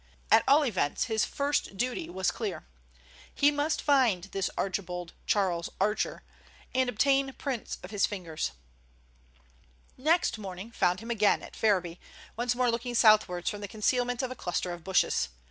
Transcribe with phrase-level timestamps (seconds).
[0.31, 2.65] At all events his first duty was clear.
[3.35, 6.23] He must find this Archibald Charles Archer,
[6.73, 8.49] and obtain prints of his fingers.
[9.97, 11.99] Next morning found him again at Ferriby,
[12.35, 15.27] once more looking southwards from the concealment of a cluster of bushes.